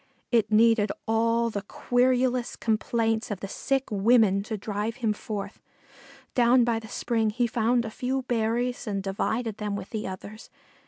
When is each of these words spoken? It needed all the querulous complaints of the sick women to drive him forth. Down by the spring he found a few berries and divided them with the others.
It 0.31 0.51
needed 0.51 0.91
all 1.07 1.51
the 1.51 1.61
querulous 1.61 2.55
complaints 2.55 3.29
of 3.29 3.39
the 3.39 3.47
sick 3.47 3.83
women 3.91 4.41
to 4.41 4.57
drive 4.57 4.95
him 4.95 5.13
forth. 5.13 5.61
Down 6.33 6.63
by 6.63 6.79
the 6.79 6.87
spring 6.87 7.29
he 7.29 7.45
found 7.45 7.85
a 7.85 7.91
few 7.91 8.23
berries 8.23 8.87
and 8.87 9.03
divided 9.03 9.57
them 9.57 9.75
with 9.75 9.91
the 9.91 10.07
others. 10.07 10.49